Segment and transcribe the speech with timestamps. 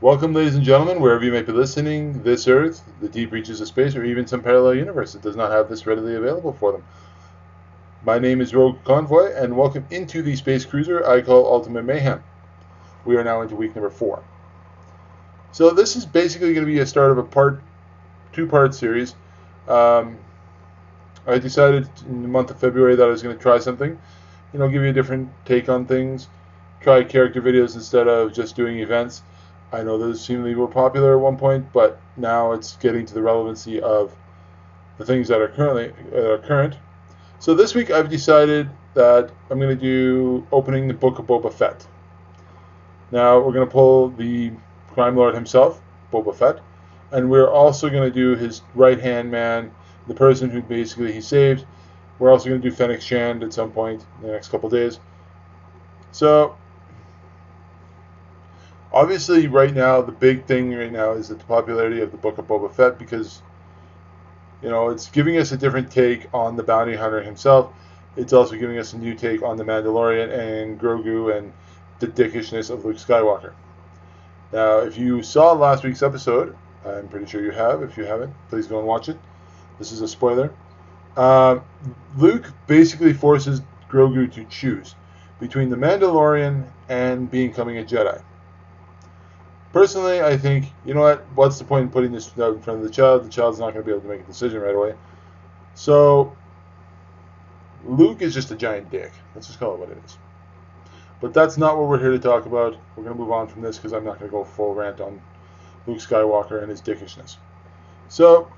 [0.00, 3.66] Welcome, ladies and gentlemen, wherever you may be listening, this Earth, the deep reaches of
[3.66, 6.84] space, or even some parallel universe that does not have this readily available for them.
[8.04, 12.22] My name is Rogue Convoy, and welcome into the space cruiser I call Ultimate Mayhem.
[13.04, 14.22] We are now into week number four.
[15.50, 17.60] So this is basically going to be a start of a part,
[18.32, 19.16] two-part series.
[19.66, 20.16] Um,
[21.26, 23.98] I decided in the month of February that I was going to try something,
[24.52, 26.28] you know, give you a different take on things,
[26.80, 29.22] try character videos instead of just doing events
[29.72, 33.22] I know those seemingly were popular at one point, but now it's getting to the
[33.22, 34.16] relevancy of
[34.96, 36.76] the things that are currently that are current.
[37.38, 41.52] So this week I've decided that I'm going to do opening the book of Boba
[41.52, 41.86] Fett.
[43.12, 44.52] Now we're going to pull the
[44.88, 45.80] crime lord himself,
[46.12, 46.60] Boba Fett,
[47.12, 49.70] and we're also going to do his right hand man,
[50.08, 51.64] the person who basically he saved.
[52.18, 54.98] We're also going to do Fennec Shand at some point in the next couple days.
[56.10, 56.56] So
[58.98, 62.48] obviously right now the big thing right now is the popularity of the book of
[62.48, 63.42] Boba Fett because
[64.60, 67.72] you know it's giving us a different take on the bounty hunter himself.
[68.16, 71.52] It's also giving us a new take on the Mandalorian and Grogu and
[72.00, 73.52] the dickishness of Luke Skywalker.
[74.52, 77.82] Now, if you saw last week's episode, I'm pretty sure you have.
[77.84, 79.18] If you haven't, please go and watch it.
[79.78, 80.52] This is a spoiler.
[81.16, 81.60] Uh,
[82.16, 84.96] Luke basically forces Grogu to choose
[85.38, 88.20] between the Mandalorian and becoming a Jedi.
[89.78, 92.82] Personally, I think, you know what, what's the point in putting this in front of
[92.82, 93.24] the child?
[93.24, 94.94] The child's not going to be able to make a decision right away.
[95.76, 96.36] So,
[97.84, 99.12] Luke is just a giant dick.
[99.36, 100.18] Let's just call it what it is.
[101.20, 102.76] But that's not what we're here to talk about.
[102.96, 105.00] We're going to move on from this because I'm not going to go full rant
[105.00, 105.22] on
[105.86, 107.36] Luke Skywalker and his dickishness.
[108.08, 108.50] So,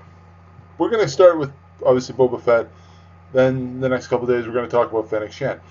[0.79, 1.51] we're going to start with,
[1.85, 2.67] obviously, Boba Fett.
[3.31, 5.61] Then, the next couple days, we're going to talk about Fennec Shand.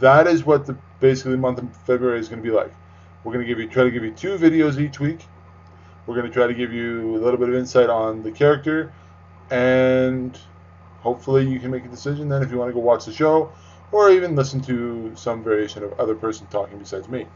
[0.00, 2.74] That is what the basically month of February is going to be like.
[3.24, 5.26] We're going to give you try to give you two videos each week.
[6.06, 8.92] We're going to try to give you a little bit of insight on the character,
[9.50, 10.38] and
[11.00, 13.52] hopefully you can make a decision then if you want to go watch the show
[13.92, 17.26] or even listen to some variation of other person talking besides me.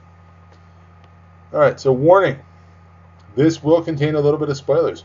[1.53, 2.39] All right, so warning.
[3.37, 5.05] This will contain a little bit of spoilers.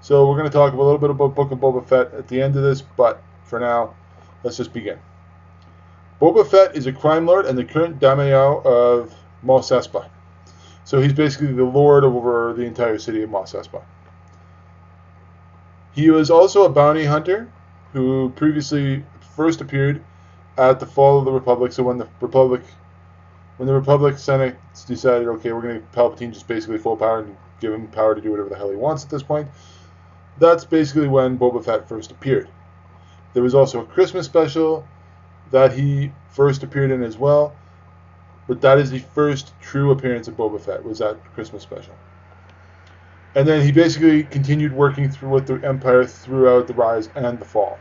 [0.00, 2.40] So we're going to talk a little bit about Book of Boba Fett at the
[2.40, 3.94] end of this, but for now,
[4.42, 4.98] let's just begin.
[6.20, 10.08] Boba Fett is a crime lord and the current daimyo of Mos Espa.
[10.86, 13.82] So he's basically the lord over the entire city of Mos Espa.
[15.96, 17.50] He was also a bounty hunter
[17.92, 19.04] who previously
[19.34, 20.00] first appeared
[20.56, 21.72] at the fall of the Republic.
[21.72, 22.62] So when the Republic,
[23.56, 27.36] when the Republic Senate decided, okay, we're going to Palpatine just basically full power and
[27.60, 29.48] give him power to do whatever the hell he wants at this point.
[30.38, 32.48] That's basically when Boba Fett first appeared.
[33.34, 34.86] There was also a Christmas special
[35.50, 37.56] that he first appeared in as well.
[38.48, 40.84] But that is the first true appearance of Boba Fett.
[40.84, 41.94] Was that Christmas special?
[43.34, 47.44] And then he basically continued working through with the Empire throughout the rise and the
[47.44, 47.78] fall.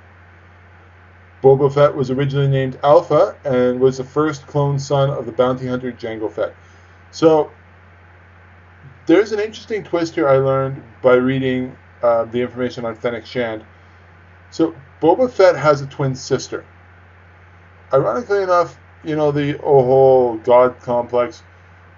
[1.42, 5.68] Boba Fett was originally named Alpha and was the first clone son of the bounty
[5.68, 6.56] hunter Jango Fett.
[7.12, 7.52] So
[9.06, 13.64] there's an interesting twist here I learned by reading uh, the information on Fennec Shand.
[14.50, 16.66] So Boba Fett has a twin sister.
[17.94, 21.44] Ironically enough, you know, the whole God complex,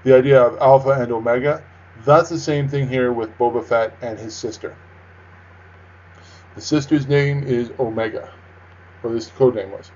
[0.04, 1.64] the idea of Alpha and Omega,
[2.06, 4.76] that's the same thing here with Boba Fett and his sister.
[6.56, 8.32] The sister's name is Omega,
[9.04, 9.92] or this code name was.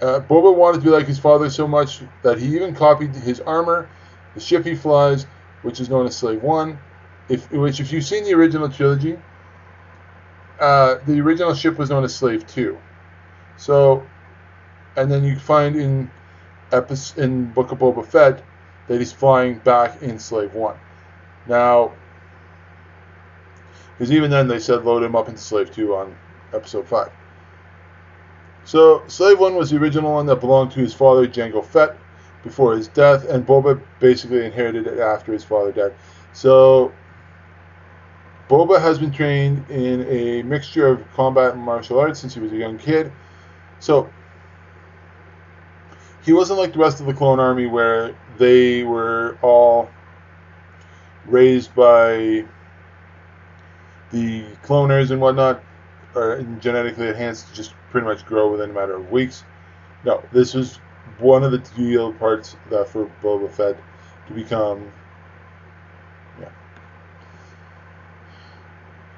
[0.00, 3.40] Uh, Boba wanted to be like his father so much that he even copied his
[3.40, 3.88] armor,
[4.34, 5.24] the ship he flies,
[5.62, 6.78] which is known as Slave One.
[7.28, 9.18] If which, if you've seen the original trilogy,
[10.60, 12.78] uh, the original ship was known as Slave Two.
[13.56, 14.06] So
[14.96, 16.10] and then you find in
[16.72, 18.42] episode, in Book of Boba Fett
[18.88, 20.76] that he's flying back in Slave One.
[21.46, 21.92] Now,
[23.96, 26.16] because even then they said load him up into Slave Two on
[26.52, 27.12] Episode Five.
[28.64, 31.96] So Slave One was the original one that belonged to his father Jango Fett
[32.42, 35.94] before his death, and Boba basically inherited it after his father died.
[36.32, 36.92] So
[38.48, 42.52] Boba has been trained in a mixture of combat and martial arts since he was
[42.52, 43.10] a young kid.
[43.80, 44.10] So
[46.26, 49.88] he wasn't like the rest of the clone army where they were all
[51.24, 52.44] raised by
[54.10, 55.62] the cloners and whatnot,
[56.16, 59.44] or genetically enhanced to just pretty much grow within a matter of weeks.
[60.04, 60.80] No, this was
[61.20, 63.76] one of the deal parts that for Boba Fett
[64.26, 64.90] to become.
[66.40, 66.48] Yeah.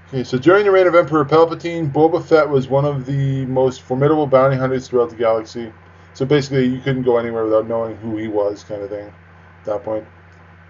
[0.09, 3.81] Okay, so during the reign of Emperor Palpatine, Boba Fett was one of the most
[3.81, 5.73] formidable bounty hunters throughout the galaxy.
[6.19, 9.65] So basically, you couldn't go anywhere without knowing who he was, kind of thing, at
[9.67, 10.05] that point.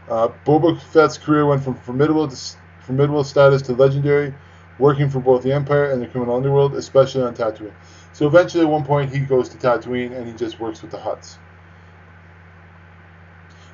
[0.06, 2.30] Uh, Boba Fett's career went from formidable
[2.82, 4.34] formidable status to legendary,
[4.78, 7.72] working for both the Empire and the criminal underworld, especially on Tatooine.
[8.12, 10.98] So eventually, at one point, he goes to Tatooine and he just works with the
[10.98, 11.36] Hutts.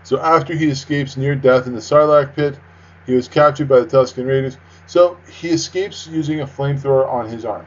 [0.05, 2.57] So after he escapes near death in the Sarlacc pit,
[3.05, 4.59] he was captured by the Tusken Raiders.
[4.87, 7.67] So he escapes using a flamethrower on his arm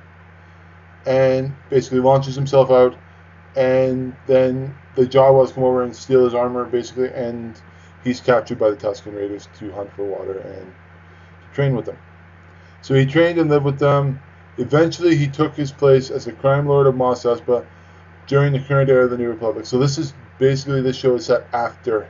[1.05, 2.95] and basically launches himself out.
[3.57, 7.59] And then the Jawas come over and steal his armor, basically, and
[8.03, 10.71] he's captured by the Tusken Raiders to hunt for water and
[11.53, 11.97] train with them.
[12.83, 14.19] So he trained and lived with them.
[14.59, 17.65] Eventually, he took his place as the crime lord of Mos Espa
[18.27, 19.65] during the current era of the New Republic.
[19.65, 22.07] So this is basically this show is set after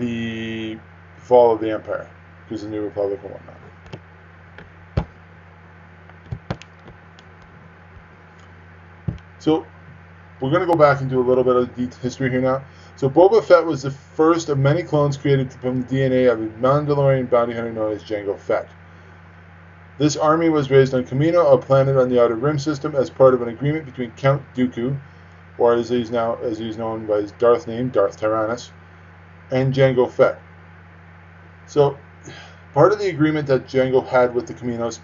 [0.00, 0.76] the
[1.18, 2.10] fall of the Empire,
[2.44, 3.56] because the New Republic and whatnot.
[9.38, 9.64] So
[10.40, 12.64] we're going to go back and do a little bit of history here now.
[12.96, 16.46] So Boba Fett was the first of many clones created from the DNA of a
[16.60, 18.68] Mandalorian bounty hunter known as Jango Fett.
[19.96, 23.32] This army was raised on Kamino, a planet on the Outer Rim system, as part
[23.32, 24.96] of an agreement between Count Dooku,
[25.56, 28.72] or as he's now as he's known by his Darth name, Darth Tyrannus,
[29.52, 30.40] and Jango Fett.
[31.66, 31.96] So,
[32.72, 34.98] part of the agreement that Jango had with the Kaminos,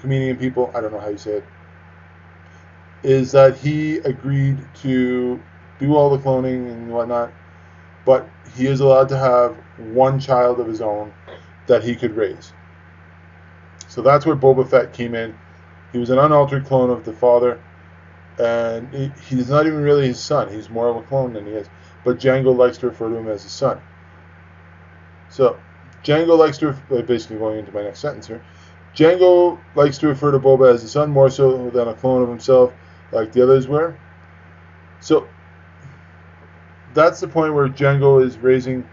[0.00, 1.44] Kaminian people, I don't know how you say it,
[3.02, 5.40] is that he agreed to
[5.78, 7.32] do all the cloning and whatnot,
[8.04, 9.56] but he is allowed to have
[9.94, 11.12] one child of his own
[11.66, 12.52] that he could raise.
[13.88, 15.34] So that's where Boba Fett came in.
[15.92, 17.60] He was an unaltered clone of the father,
[18.38, 20.50] and he, he's not even really his son.
[20.52, 21.68] He's more of a clone than he is.
[22.04, 23.80] But Jango likes to refer to him as his son.
[25.30, 25.58] So
[26.04, 28.42] Jango likes to, uh, basically going into my next sentence here,
[28.94, 32.28] Jango likes to refer to Boba as his son more so than a clone of
[32.28, 32.72] himself
[33.12, 33.96] like the others were.
[35.00, 35.28] So
[36.94, 38.86] that's the point where Jango is raising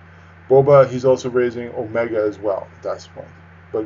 [0.50, 0.88] Boba.
[0.88, 2.68] He's also raising Omega as well.
[2.82, 3.28] That's the point.
[3.72, 3.86] But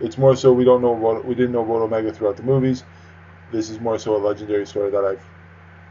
[0.00, 2.84] it's more so we don't know what we didn't know about Omega throughout the movies.
[3.52, 5.24] This is more so a legendary story that I've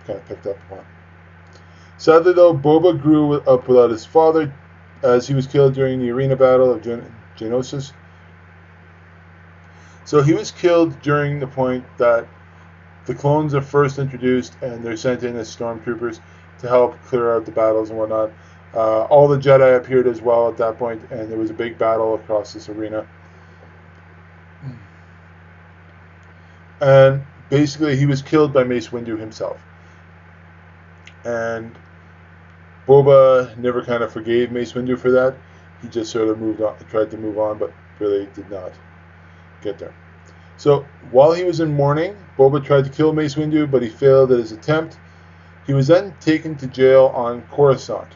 [0.08, 0.86] kind of picked up on.
[1.98, 4.54] Sadly, though, Boba grew up without his father,
[5.04, 7.92] as he was killed during the arena battle of Gen- Geonosis.
[10.06, 12.26] So he was killed during the point that
[13.10, 16.20] the clones are first introduced and they're sent in as stormtroopers
[16.60, 18.30] to help clear out the battles and whatnot.
[18.72, 21.76] Uh, all the Jedi appeared as well at that point, and there was a big
[21.80, 23.08] battle across this arena.
[26.82, 29.60] And basically, he was killed by Mace Windu himself.
[31.26, 31.76] And
[32.88, 35.36] Boba never kind of forgave Mace Windu for that.
[35.82, 38.72] He just sort of moved on, tried to move on, but really did not
[39.64, 39.96] get there.
[40.60, 44.34] So while he was in mourning, Boba tried to kill Mace Windu, but he failed
[44.34, 45.00] at his attempt.
[45.66, 48.10] He was then taken to jail on Coruscant,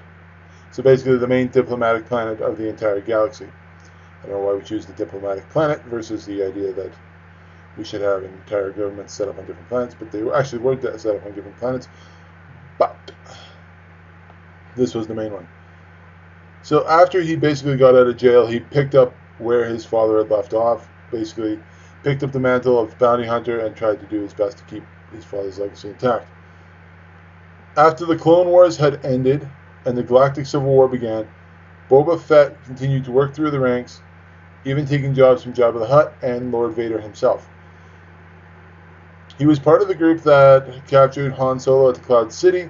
[0.71, 3.47] so basically the main diplomatic planet of the entire galaxy.
[4.21, 6.91] I don't know why we choose the diplomatic planet versus the idea that
[7.77, 10.75] we should have an entire government set up on different planets, but they actually were
[10.97, 11.87] set up on different planets.
[12.77, 13.13] But
[14.75, 15.47] this was the main one.
[16.61, 20.29] So after he basically got out of jail, he picked up where his father had
[20.29, 21.57] left off, basically
[22.03, 24.83] picked up the mantle of bounty hunter and tried to do his best to keep
[25.13, 26.27] his father's legacy intact.
[27.75, 29.47] After the Clone Wars had ended
[29.85, 31.27] and the Galactic Civil War began,
[31.89, 34.01] Boba Fett continued to work through the ranks,
[34.65, 37.47] even taking jobs from Jabba the Hutt and Lord Vader himself.
[39.37, 42.69] He was part of the group that captured Han Solo at the Cloud City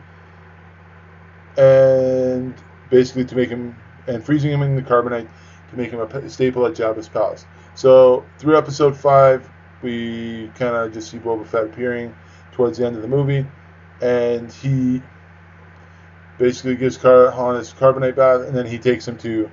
[1.58, 2.54] and
[2.90, 3.76] basically to make him
[4.08, 5.28] and freezing him in the carbonite
[5.74, 7.46] to make him a staple at Jabba's palace.
[7.76, 9.50] So through episode five,
[9.82, 12.16] we kind of just see Boba Fett appearing
[12.52, 13.46] towards the end of the movie,
[14.02, 15.02] and he
[16.38, 19.50] basically gives Car- Han his carbonite bath, and then he takes him to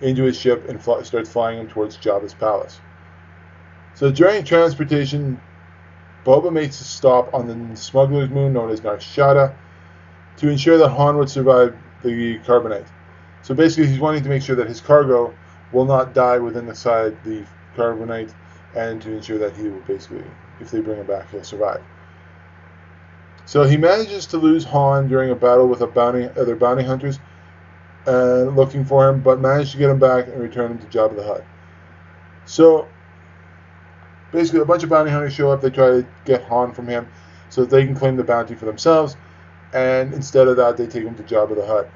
[0.00, 2.80] into his ship and starts flying him towards Jabba's palace.
[3.94, 5.38] So during transportation,
[6.24, 9.54] Boba makes a stop on the smuggler's moon known as Nar Shaddaa
[10.38, 12.86] to ensure that Han would survive the carbonite.
[13.42, 15.34] So basically, he's wanting to make sure that his cargo
[15.72, 17.44] will not die within the side the
[17.76, 18.32] carbonite
[18.74, 20.24] and to ensure that he will basically,
[20.60, 21.82] if they bring him back, he'll survive.
[23.46, 27.18] So he manages to lose Han during a battle with a bounty, other bounty hunters
[28.06, 31.16] uh, looking for him, but managed to get him back and return him to Jabba
[31.16, 31.44] the Hutt.
[32.44, 32.88] So
[34.32, 35.60] basically, a bunch of bounty hunters show up.
[35.60, 37.08] They try to get Han from him
[37.48, 39.16] so that they can claim the bounty for themselves.
[39.72, 41.90] And instead of that, they take him to Jabba the Hutt.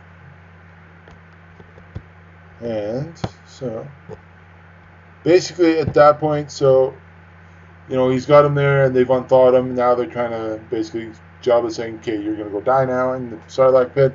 [2.60, 3.14] And
[3.46, 3.86] so
[5.22, 6.94] basically at that point, so
[7.88, 9.74] you know he's got him there, and they've unthawed him.
[9.74, 13.36] Now they're trying to basically Jabba saying, "Okay, you're gonna go die now in the
[13.48, 14.14] Sarlacc pit."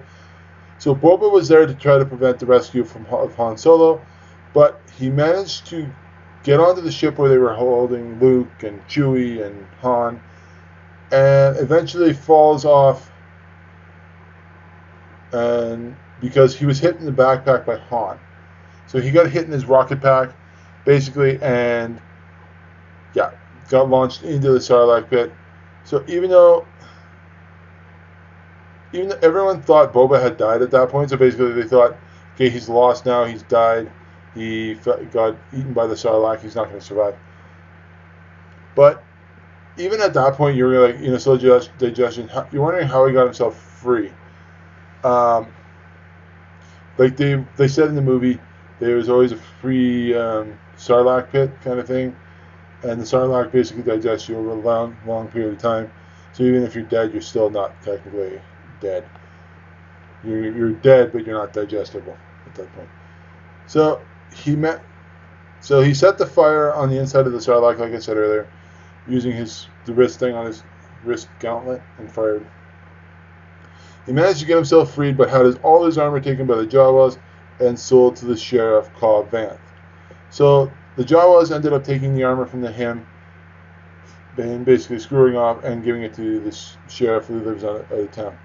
[0.79, 4.01] So Boba was there to try to prevent the rescue from of Han Solo,
[4.53, 5.87] but he managed to
[6.43, 10.21] get onto the ship where they were holding Luke and Chewie and Han,
[11.11, 13.11] and eventually falls off.
[15.33, 18.17] And because he was hit in the backpack by Han,
[18.89, 20.29] so he got hit in his rocket pack,
[20.83, 22.01] basically, and
[23.13, 23.31] yeah,
[23.69, 25.31] got launched into the Sarlacc pit.
[25.83, 26.65] So even though
[28.91, 31.95] even though everyone thought Boba had died at that point, so basically they thought,
[32.33, 33.91] okay, he's lost now, he's died,
[34.33, 34.73] he
[35.11, 37.15] got eaten by the Sarlacc, he's not going to survive.
[38.75, 39.03] But
[39.77, 42.27] even at that point, you're like, you know, slow digestion.
[42.51, 44.11] You're wondering how he got himself free.
[45.03, 45.47] Um,
[46.97, 48.39] like they they said in the movie,
[48.79, 52.15] there was always a free um, Sarlacc pit kind of thing,
[52.83, 55.91] and the Sarlacc basically digests you over a long long period of time.
[56.33, 58.41] So even if you're dead, you're still not technically
[58.79, 59.05] dead.
[60.23, 62.89] You're, you're dead, but you're not digestible at that point.
[63.67, 64.01] So
[64.33, 64.83] he met.
[65.61, 68.47] So he set the fire on the inside of the Sarlacc, like I said earlier,
[69.07, 70.63] using his the wrist thing on his
[71.03, 72.45] wrist gauntlet and fired.
[74.05, 76.65] He managed to get himself freed, but had his, all his armor taken by the
[76.65, 77.19] Jawas
[77.59, 79.59] and sold to the sheriff Cobb Vanth.
[80.29, 83.05] So the Jawas ended up taking the armor from the him
[84.37, 86.57] and basically screwing off and giving it to the
[86.89, 88.37] sheriff who lives out of town.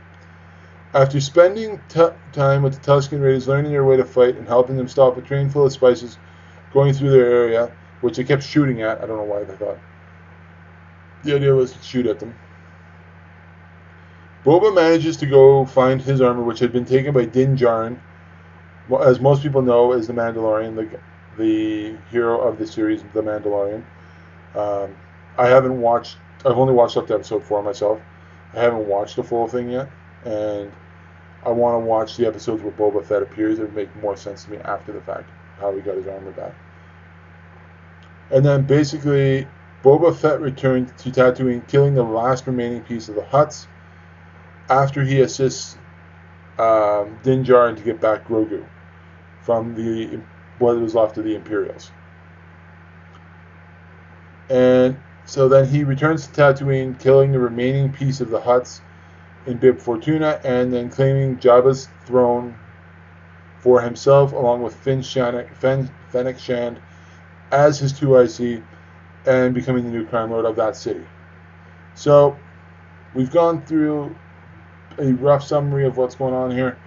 [0.93, 4.77] After spending t- time with the Tusken Raiders, learning their way to fight and helping
[4.77, 6.19] them stop a train full of spices
[6.73, 9.79] going through their area, which they kept shooting at, I don't know why they thought.
[11.23, 12.35] The idea was to shoot at them.
[14.45, 17.99] Boba manages to go find his armor, which had been taken by Din Djarin,
[18.93, 21.01] as most people know, is the Mandalorian, the,
[21.39, 23.83] the hero of the series, The Mandalorian.
[24.55, 24.95] Um,
[25.39, 28.01] I haven't watched, I've only watched up to episode 4 myself.
[28.53, 29.89] I haven't watched the full thing yet,
[30.25, 30.71] and
[31.45, 33.59] I want to watch the episodes where Boba Fett appears.
[33.59, 36.31] It would make more sense to me after the fact how he got his armor
[36.33, 36.55] back.
[38.31, 39.49] And then basically,
[39.83, 43.67] Boba Fett returned to Tatooine, killing the last remaining piece of the Hutts
[44.71, 45.77] after he assists
[46.59, 48.65] um, Din Djarin to get back Grogu
[49.45, 50.21] from the
[50.59, 51.91] what was left of the Imperials.
[54.49, 58.81] And so then he returns to Tatooine, killing the remaining piece of the Hutts
[59.47, 62.57] in Bib Fortuna and then claiming Jabba's throne
[63.59, 66.81] for himself along with Finn Shanik, Fen, Fennec Shand
[67.51, 68.63] as his 2IC
[69.27, 71.05] and becoming the new crime lord of that city.
[71.95, 72.39] So
[73.15, 74.15] we've gone through
[74.99, 76.79] a rough summary of what's going on here.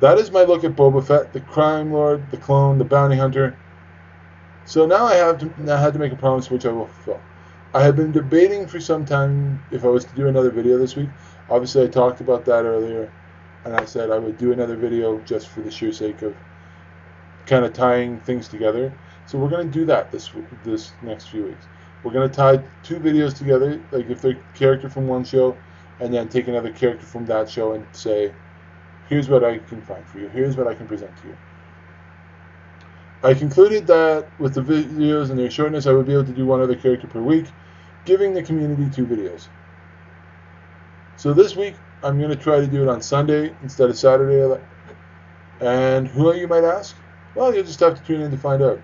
[0.00, 3.56] That is my look at Boba Fett, the crime lord, the clone, the bounty hunter.
[4.64, 7.20] So now I have to, I had to make a promise which I will fulfill.
[7.74, 10.96] I have been debating for some time if I was to do another video this
[10.96, 11.08] week.
[11.50, 13.12] Obviously, I talked about that earlier,
[13.64, 16.34] and I said I would do another video just for the sheer sake of
[17.46, 18.92] kind of tying things together.
[19.26, 20.30] So we're going to do that this
[20.64, 21.66] this next few weeks.
[22.02, 25.56] We're going to tie two videos together, like if they're character from one show,
[26.00, 28.32] and then take another character from that show and say,
[29.08, 30.28] here's what I can find for you.
[30.28, 31.36] Here's what I can present to you.
[33.22, 36.44] I concluded that with the videos and their shortness, I would be able to do
[36.44, 37.46] one other character per week,
[38.04, 39.48] giving the community two videos.
[41.16, 44.60] So this week, I'm going to try to do it on Sunday instead of Saturday.
[45.60, 46.94] And who are you might ask?
[47.34, 48.80] Well, you'll just have to tune in to find out.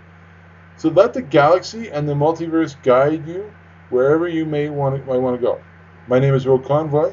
[0.79, 3.53] So let the galaxy and the multiverse guide you
[3.91, 5.61] wherever you may want to, might want to go.
[6.07, 7.13] My name is Rogue Convoy,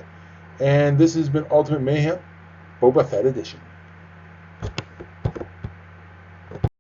[0.62, 2.20] and this has been Ultimate Mayhem,
[2.82, 3.67] Boba Fett Edition.